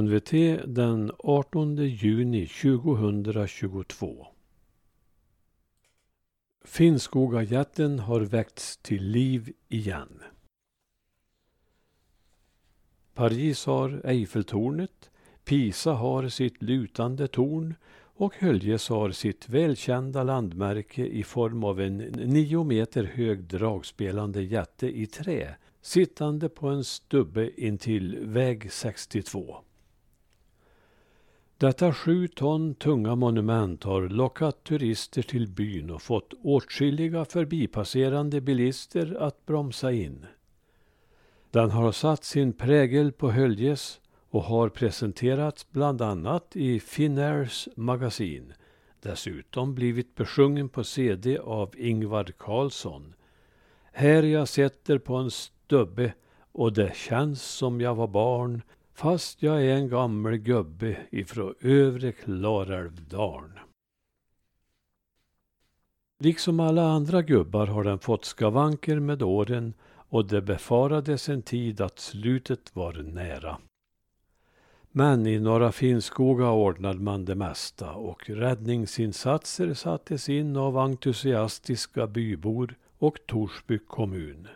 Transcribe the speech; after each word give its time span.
NVT 0.00 0.30
den 0.64 1.12
18 1.18 1.76
juni 1.76 2.46
2022. 2.46 4.26
Finnskogajätten 6.64 7.98
har 7.98 8.20
väckts 8.20 8.76
till 8.76 9.04
liv 9.04 9.52
igen. 9.68 10.22
Paris 13.14 13.66
har 13.66 14.00
Eiffeltornet, 14.04 15.10
Pisa 15.44 15.92
har 15.92 16.28
sitt 16.28 16.62
lutande 16.62 17.28
torn 17.28 17.74
och 18.04 18.34
Höljes 18.36 18.88
har 18.88 19.10
sitt 19.10 19.48
välkända 19.48 20.22
landmärke 20.22 21.06
i 21.06 21.22
form 21.22 21.64
av 21.64 21.80
en 21.80 21.96
nio 22.24 22.64
meter 22.64 23.04
hög 23.04 23.44
dragspelande 23.44 24.42
jätte 24.42 24.86
i 24.86 25.06
trä 25.06 25.54
sittande 25.82 26.48
på 26.48 26.68
en 26.68 26.84
stubbe 26.84 27.60
intill 27.60 28.18
väg 28.20 28.72
62. 28.72 29.56
Detta 31.62 31.92
sju 31.92 32.28
ton 32.28 32.74
tunga 32.74 33.14
monument 33.14 33.84
har 33.84 34.08
lockat 34.08 34.64
turister 34.64 35.22
till 35.22 35.48
byn 35.48 35.90
och 35.90 36.02
fått 36.02 36.34
åtskilliga 36.42 37.24
förbipasserande 37.24 38.40
bilister 38.40 39.16
att 39.20 39.46
bromsa 39.46 39.92
in. 39.92 40.26
Den 41.50 41.70
har 41.70 41.92
satt 41.92 42.24
sin 42.24 42.52
prägel 42.52 43.12
på 43.12 43.30
Höljes 43.30 44.00
och 44.30 44.42
har 44.42 44.68
presenterats 44.68 45.70
bland 45.70 46.02
annat 46.02 46.56
i 46.56 46.80
Finnairs 46.80 47.68
magasin. 47.76 48.52
Dessutom 49.00 49.74
blivit 49.74 50.14
besjungen 50.14 50.68
på 50.68 50.84
CD 50.84 51.38
av 51.38 51.74
Ingvar 51.76 52.24
Carlsson. 52.38 53.14
Här 53.92 54.22
jag 54.22 54.48
sätter 54.48 54.98
på 54.98 55.16
en 55.16 55.30
stubbe 55.30 56.14
och 56.52 56.72
det 56.72 56.96
känns 56.96 57.42
som 57.42 57.80
jag 57.80 57.94
var 57.94 58.08
barn 58.08 58.62
fast 58.94 59.42
jag 59.42 59.64
är 59.64 59.74
en 59.76 59.88
gammal 59.88 60.36
gubbe 60.36 60.96
ifrån 61.10 61.54
övre 61.60 62.12
Klarälvdalen. 62.12 63.58
Liksom 66.18 66.60
alla 66.60 66.82
andra 66.82 67.22
gubbar 67.22 67.66
har 67.66 67.84
den 67.84 67.98
fått 67.98 68.24
skavanker 68.24 69.00
med 69.00 69.22
åren 69.22 69.74
och 69.88 70.26
det 70.26 70.42
befarades 70.42 71.28
en 71.28 71.42
tid 71.42 71.80
att 71.80 71.98
slutet 71.98 72.76
var 72.76 72.92
nära. 72.92 73.58
Men 74.90 75.26
i 75.26 75.38
Norra 75.38 75.72
Finnskoga 75.72 76.50
ordnade 76.50 77.00
man 77.00 77.24
det 77.24 77.34
mesta 77.34 77.92
och 77.92 78.30
räddningsinsatser 78.30 79.74
sattes 79.74 80.28
in 80.28 80.56
av 80.56 80.78
entusiastiska 80.78 82.06
bybor 82.06 82.74
och 82.98 83.18
Torsby 83.26 83.78
kommun. 83.78 84.48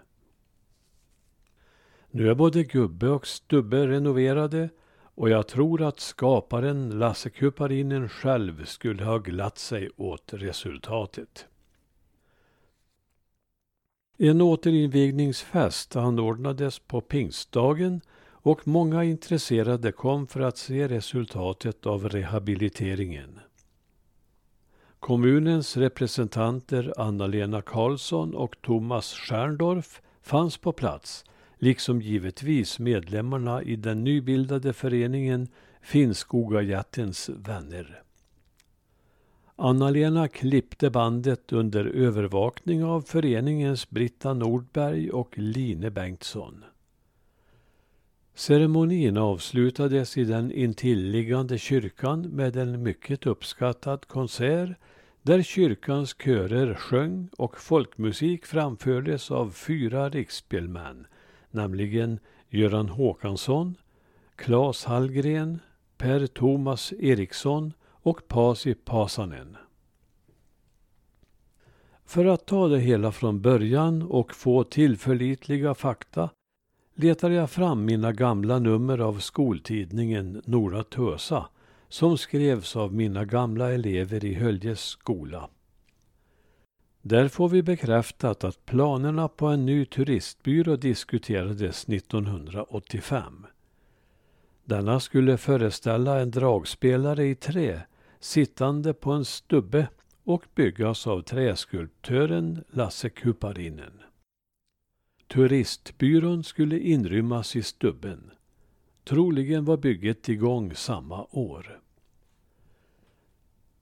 Nu 2.17 2.31
är 2.31 2.35
både 2.35 2.63
gubbe 2.63 3.09
och 3.09 3.27
stubbe 3.27 3.87
renoverade 3.87 4.69
och 5.15 5.31
jag 5.31 5.49
tror 5.49 5.83
att 5.83 6.01
skaparen 6.01 6.99
Lasse 6.99 7.31
Kuparinen 7.31 8.09
själv 8.09 8.65
skulle 8.65 9.05
ha 9.05 9.19
glatt 9.19 9.59
sig 9.59 9.91
åt 9.97 10.33
resultatet. 10.33 11.47
En 14.19 14.41
återinvigningsfest 14.41 15.97
anordnades 15.97 16.79
på 16.79 17.01
pingstdagen 17.01 18.01
och 18.29 18.69
många 18.69 19.05
intresserade 19.05 19.93
kom 19.93 20.27
för 20.27 20.41
att 20.41 20.59
se 20.59 20.89
resultatet 20.89 21.87
av 21.87 22.09
rehabiliteringen. 22.09 23.41
Kommunens 25.01 25.77
representanter 25.77 26.93
Anna-Lena 26.97 27.63
Karlsson 27.63 28.35
och 28.35 28.57
Thomas 28.63 29.13
Stjärndorf 29.13 30.03
fanns 30.23 30.59
på 30.59 30.73
plats 30.73 31.25
liksom 31.59 32.03
givetvis 32.03 32.79
medlemmarna 32.79 33.63
i 33.63 33.77
den 33.77 34.05
nybildade 34.05 34.73
föreningen 34.73 35.49
Finnskogajättens 35.83 37.29
vänner. 37.29 38.03
Anna-Lena 39.57 40.29
klippte 40.29 40.91
bandet 40.91 41.53
under 41.53 41.85
övervakning 41.85 42.85
av 42.85 43.01
föreningens 43.01 43.91
Britta 43.91 44.35
Nordberg 44.35 45.11
och 45.11 45.39
Line 45.39 45.93
Bengtsson. 45.93 46.65
Ceremonin 48.35 49.17
avslutades 49.17 50.17
i 50.17 50.25
den 50.25 50.53
intilliggande 50.53 51.59
kyrkan 51.59 52.23
med 52.23 52.57
en 52.57 52.83
mycket 52.83 53.27
uppskattad 53.27 54.07
konsert 54.09 54.71
där 55.23 55.43
kyrkans 55.43 56.15
körer 56.15 56.75
sjöng 56.75 57.29
och 57.39 57.61
folkmusik 57.61 58.47
framfördes 58.47 59.31
av 59.31 59.51
fyra 59.51 60.09
riksspelmän 60.09 61.07
nämligen 61.51 62.21
Göran 62.49 62.89
Håkansson, 62.89 63.75
Claes 64.37 64.85
Hallgren, 64.85 65.61
Per 65.99 66.27
Thomas 66.27 66.93
Eriksson 66.93 67.73
och 67.83 68.29
Pasi 68.29 68.75
Pasanen. 68.75 69.57
För 72.05 72.25
att 72.25 72.47
ta 72.47 72.69
det 72.69 72.79
hela 72.79 73.13
från 73.13 73.41
början 73.41 74.03
och 74.03 74.35
få 74.35 74.65
tillförlitliga 74.65 75.75
fakta 75.75 76.31
letar 76.95 77.31
jag 77.31 77.51
fram 77.51 77.85
mina 77.85 78.13
gamla 78.13 78.59
nummer 78.59 78.99
av 78.99 79.19
skoltidningen 79.19 80.43
Nora 80.45 80.83
Tösa 80.83 81.47
som 81.89 82.19
skrevs 82.19 82.77
av 82.77 82.95
mina 82.95 83.25
gamla 83.25 83.73
elever 83.73 84.25
i 84.25 84.35
Höljes 84.35 84.81
skola. 84.81 85.49
Där 87.09 87.29
får 87.29 87.49
vi 87.49 87.63
bekräftat 87.63 88.45
att 88.45 88.67
planerna 88.67 89.29
på 89.29 89.47
en 89.47 89.67
ny 89.67 89.85
turistbyrå 89.85 90.77
diskuterades 90.77 91.89
1985. 91.89 93.47
Denna 94.65 95.01
skulle 95.01 95.37
föreställa 95.37 96.21
en 96.21 96.31
dragspelare 96.31 97.27
i 97.27 97.35
trä 97.35 97.83
sittande 98.21 98.95
på 98.95 99.13
en 99.13 99.25
stubbe 99.25 99.89
och 100.25 100.45
byggas 100.55 101.07
av 101.07 101.23
träskulptören 101.23 102.65
Lasse 102.69 103.09
Kuparinen. 103.09 104.01
Turistbyrån 105.27 106.45
skulle 106.45 106.79
inrymmas 106.79 107.57
i 107.57 107.63
stubben. 107.63 108.31
Troligen 109.05 109.65
var 109.65 109.77
bygget 109.77 110.29
igång 110.29 110.75
samma 110.75 111.27
år. 111.31 111.81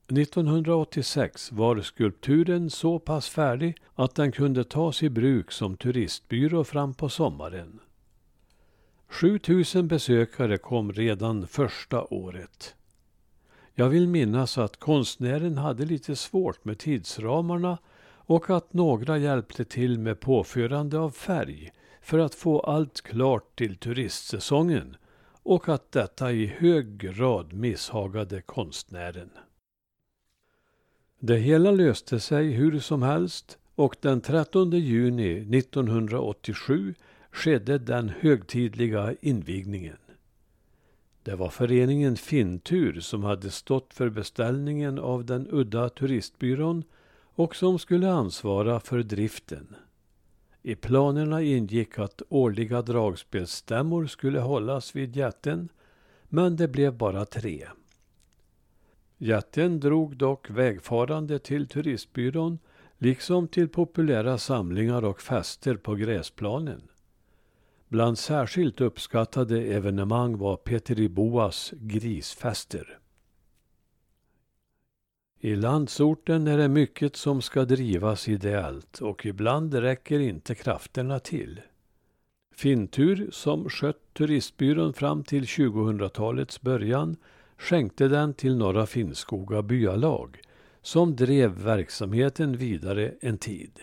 1986 0.07 1.51
var 1.51 1.81
skulpturen 1.81 2.69
så 2.69 2.99
pass 2.99 3.29
färdig 3.29 3.77
att 3.95 4.15
den 4.15 4.31
kunde 4.31 4.63
tas 4.63 5.03
i 5.03 5.09
bruk 5.09 5.51
som 5.51 5.77
turistbyrå 5.77 6.63
fram 6.63 6.93
på 6.93 7.09
sommaren. 7.09 7.79
7000 9.07 9.87
besökare 9.87 10.57
kom 10.57 10.93
redan 10.93 11.47
första 11.47 12.03
året. 12.03 12.75
Jag 13.73 13.89
vill 13.89 14.07
minnas 14.07 14.57
att 14.57 14.77
konstnären 14.77 15.57
hade 15.57 15.85
lite 15.85 16.15
svårt 16.15 16.65
med 16.65 16.77
tidsramarna 16.77 17.77
och 18.27 18.49
att 18.49 18.73
några 18.73 19.17
hjälpte 19.17 19.65
till 19.65 19.99
med 19.99 20.19
påförande 20.19 20.99
av 20.99 21.09
färg 21.09 21.71
för 22.01 22.19
att 22.19 22.35
få 22.35 22.59
allt 22.59 23.01
klart 23.01 23.55
till 23.55 23.77
turistsäsongen 23.77 24.95
och 25.43 25.69
att 25.69 25.91
detta 25.91 26.31
i 26.31 26.45
hög 26.45 26.97
grad 26.97 27.53
misshagade 27.53 28.41
konstnären. 28.41 29.29
Det 31.27 31.37
hela 31.37 31.71
löste 31.71 32.19
sig 32.19 32.51
hur 32.51 32.79
som 32.79 33.01
helst 33.01 33.57
och 33.75 33.95
den 34.01 34.21
13 34.21 34.71
juni 34.71 35.57
1987 35.57 36.93
skedde 37.31 37.77
den 37.77 38.09
högtidliga 38.19 39.15
invigningen. 39.21 39.97
Det 41.23 41.35
var 41.35 41.49
föreningen 41.49 42.17
Fintur 42.17 42.99
som 42.99 43.23
hade 43.23 43.51
stått 43.51 43.93
för 43.93 44.09
beställningen 44.09 44.99
av 44.99 45.25
den 45.25 45.47
udda 45.51 45.89
turistbyrån 45.89 46.83
och 47.35 47.55
som 47.55 47.79
skulle 47.79 48.11
ansvara 48.11 48.79
för 48.79 49.03
driften. 49.03 49.75
I 50.61 50.75
planerna 50.75 51.41
ingick 51.41 51.99
att 51.99 52.21
årliga 52.29 52.81
dragspelsstämmor 52.81 54.07
skulle 54.07 54.39
hållas 54.39 54.95
vid 54.95 55.15
jätten, 55.15 55.69
men 56.29 56.55
det 56.55 56.67
blev 56.67 56.93
bara 56.93 57.25
tre. 57.25 57.67
Jätten 59.17 59.79
drog 59.79 60.17
dock 60.17 60.49
vägfarande 60.49 61.39
till 61.39 61.67
turistbyrån 61.67 62.59
liksom 62.97 63.47
till 63.47 63.69
populära 63.69 64.37
samlingar 64.37 65.05
och 65.05 65.21
fester 65.21 65.75
på 65.75 65.95
gräsplanen. 65.95 66.81
Bland 67.87 68.17
särskilt 68.17 68.81
uppskattade 68.81 69.61
evenemang 69.61 70.37
var 70.37 70.57
Peter 70.57 71.07
Boas 71.07 71.73
grisfester. 71.77 72.99
I 75.39 75.55
landsorten 75.55 76.47
är 76.47 76.57
det 76.57 76.67
mycket 76.67 77.15
som 77.15 77.41
ska 77.41 77.65
drivas 77.65 78.27
ideellt 78.27 78.99
och 79.01 79.25
ibland 79.25 79.73
räcker 79.73 80.19
inte 80.19 80.55
krafterna 80.55 81.19
till. 81.19 81.61
Fintur, 82.55 83.29
som 83.31 83.69
skött 83.69 84.13
turistbyrån 84.13 84.93
fram 84.93 85.23
till 85.23 85.43
2000-talets 85.43 86.61
början, 86.61 87.17
skänkte 87.57 88.07
den 88.07 88.33
till 88.33 88.55
Norra 88.55 88.85
Finnskoga 88.85 89.61
byalag 89.61 90.39
som 90.81 91.15
drev 91.15 91.51
verksamheten 91.51 92.57
vidare 92.57 93.13
en 93.21 93.37
tid. 93.37 93.79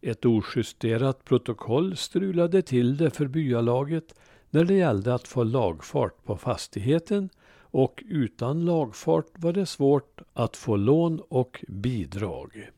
Ett 0.00 0.24
ojusterat 0.24 1.24
protokoll 1.24 1.96
strulade 1.96 2.62
till 2.62 2.96
det 2.96 3.10
för 3.10 3.26
byalaget 3.26 4.14
när 4.50 4.64
det 4.64 4.74
gällde 4.74 5.14
att 5.14 5.28
få 5.28 5.42
lagfart 5.44 6.24
på 6.24 6.36
fastigheten 6.36 7.30
och 7.70 8.02
utan 8.06 8.64
lagfart 8.64 9.26
var 9.34 9.52
det 9.52 9.66
svårt 9.66 10.20
att 10.32 10.56
få 10.56 10.76
lån 10.76 11.20
och 11.28 11.64
bidrag. 11.68 12.70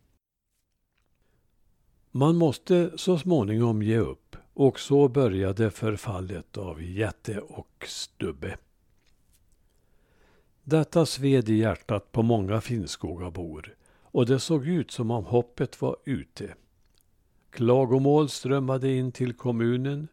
Man 2.11 2.37
måste 2.37 2.91
så 2.99 3.19
småningom 3.19 3.83
ge 3.83 3.99
upp 3.99 4.37
och 4.55 4.81
så 4.81 5.09
började 5.09 5.71
förfallet 5.71 6.57
av 6.57 6.83
Jätte 6.83 7.41
och 7.41 7.85
Stubbe. 7.87 8.57
Detta 10.71 11.07
sved 11.07 11.49
i 11.49 11.55
hjärtat 11.55 12.13
på 12.13 12.23
många 12.23 12.61
Finnskogabor 12.61 13.75
och 14.03 14.27
det 14.27 14.41
såg 14.41 14.67
ut 14.67 14.91
som 14.91 15.11
om 15.11 15.25
hoppet 15.25 15.83
var 15.83 15.97
ute. 16.05 16.55
Klagomål 17.51 18.29
strömmade 18.29 18.93
in 18.93 19.13
till 19.13 19.33
kommunen. 19.33 20.09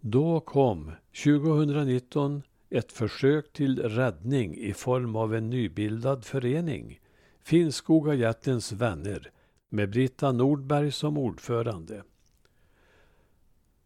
Då 0.00 0.40
kom 0.40 0.92
2019 1.24 2.42
ett 2.70 2.92
försök 2.92 3.52
till 3.52 3.82
räddning 3.82 4.56
i 4.56 4.74
form 4.74 5.16
av 5.16 5.34
en 5.34 5.50
nybildad 5.50 6.24
förening, 6.24 7.00
Finnskogajättens 7.42 8.72
vänner, 8.72 9.30
med 9.68 9.90
Britta 9.90 10.32
Nordberg 10.32 10.92
som 10.92 11.18
ordförande. 11.18 12.02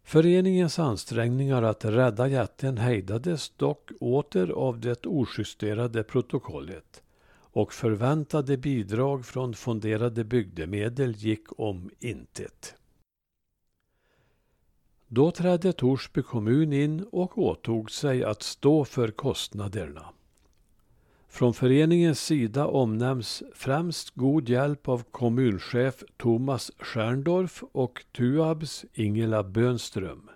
Föreningens 0.06 0.79
ansträngningar 0.79 1.62
att 1.62 1.85
rädda 1.85 2.29
jätten 2.29 2.79
hejdades 2.79 3.50
dock 3.50 3.91
åter 4.00 4.50
av 4.50 4.81
det 4.81 5.06
ojusterade 5.06 6.03
protokollet 6.03 7.03
och 7.32 7.73
förväntade 7.73 8.56
bidrag 8.56 9.26
från 9.26 9.55
fonderade 9.55 10.25
bygdemedel 10.25 11.12
gick 11.17 11.61
om 11.61 11.91
intet. 11.99 12.75
Då 15.08 15.31
trädde 15.31 15.73
Torsby 15.73 16.23
kommun 16.23 16.73
in 16.73 17.06
och 17.12 17.38
åtog 17.38 17.91
sig 17.91 18.25
att 18.25 18.43
stå 18.43 18.85
för 18.85 19.11
kostnaderna. 19.11 20.05
Från 21.36 21.54
föreningens 21.54 22.20
sida 22.20 22.66
omnämns 22.66 23.42
främst 23.54 24.10
god 24.14 24.48
hjälp 24.48 24.88
av 24.88 25.02
kommunchef 25.10 26.04
Thomas 26.16 26.72
Stjerndorf 26.78 27.64
och 27.72 28.04
Tuabs 28.12 28.84
Ingela 28.92 29.42
Bönström. 29.42 30.30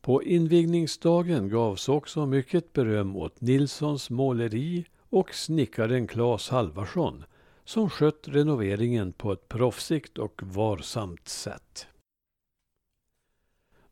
På 0.00 0.22
invigningsdagen 0.22 1.48
gavs 1.48 1.88
också 1.88 2.26
mycket 2.26 2.72
beröm 2.72 3.16
åt 3.16 3.40
Nilssons 3.40 4.10
måleri 4.10 4.84
och 5.10 5.34
snickaren 5.34 6.06
Claes 6.06 6.48
Halvarsson 6.48 7.24
som 7.64 7.90
skött 7.90 8.28
renoveringen 8.28 9.12
på 9.12 9.32
ett 9.32 9.48
proffsigt 9.48 10.18
och 10.18 10.42
varsamt 10.42 11.28
sätt. 11.28 11.86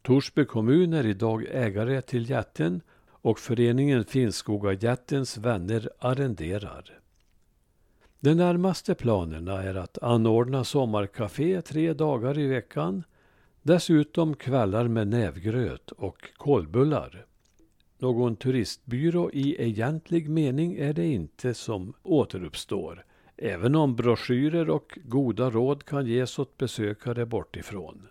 Torsby 0.02 0.44
kommun 0.44 0.92
är 0.92 1.06
idag 1.06 1.46
ägare 1.50 2.02
till 2.02 2.30
jätten 2.30 2.80
och 3.26 3.38
föreningen 3.38 4.05
Finnskoga 4.05 4.73
Jättens 4.73 5.38
vänner 5.38 5.90
arrenderar. 5.99 6.99
De 8.20 8.34
närmaste 8.34 8.94
planerna 8.94 9.62
är 9.62 9.75
att 9.75 9.99
anordna 10.02 10.64
sommarkafé 10.64 11.62
tre 11.62 11.93
dagar 11.93 12.38
i 12.38 12.46
veckan. 12.46 13.05
Dessutom 13.62 14.34
kvällar 14.34 14.88
med 14.88 15.08
nävgröt 15.08 15.90
och 15.90 16.17
kolbullar. 16.37 17.26
Någon 17.99 18.37
turistbyrå 18.37 19.31
i 19.32 19.62
egentlig 19.62 20.28
mening 20.28 20.76
är 20.76 20.93
det 20.93 21.06
inte 21.06 21.55
som 21.55 21.93
återuppstår. 22.02 23.05
Även 23.37 23.75
om 23.75 23.96
broschyrer 23.96 24.70
och 24.70 24.99
goda 25.05 25.50
råd 25.50 25.84
kan 25.84 26.06
ges 26.06 26.38
åt 26.38 26.58
besökare 26.58 27.26
bortifrån. 27.26 28.08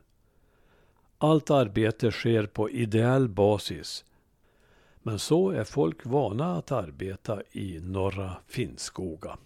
Allt 1.18 1.52
arbete 1.52 2.12
sker 2.12 2.46
på 2.46 2.70
ideell 2.70 3.30
basis. 3.30 4.06
Men 5.08 5.20
så 5.20 5.50
är 5.52 5.64
folk 5.64 6.06
vana 6.06 6.56
att 6.56 6.72
arbeta 6.72 7.42
i 7.52 7.80
norra 7.80 8.32
Finnskoga. 8.48 9.38